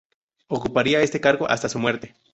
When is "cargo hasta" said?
1.21-1.69